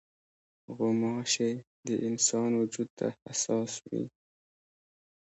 غوماشې 0.75 1.51
د 1.87 1.89
انسان 2.07 2.49
وجود 2.61 2.89
ته 2.97 3.07
حساس 3.23 3.71
وي. 3.89 4.03